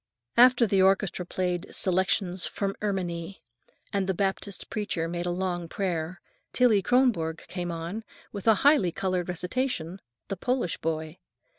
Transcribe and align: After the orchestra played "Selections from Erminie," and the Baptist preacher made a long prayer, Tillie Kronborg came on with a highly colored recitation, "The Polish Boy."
After 0.35 0.65
the 0.65 0.81
orchestra 0.81 1.27
played 1.27 1.67
"Selections 1.69 2.47
from 2.47 2.75
Erminie," 2.81 3.43
and 3.93 4.07
the 4.09 4.15
Baptist 4.15 4.67
preacher 4.71 5.07
made 5.07 5.27
a 5.27 5.29
long 5.29 5.67
prayer, 5.69 6.19
Tillie 6.53 6.81
Kronborg 6.81 7.45
came 7.47 7.71
on 7.71 8.03
with 8.31 8.47
a 8.47 8.55
highly 8.65 8.91
colored 8.91 9.29
recitation, 9.29 10.01
"The 10.27 10.37
Polish 10.37 10.77
Boy." 10.77 11.19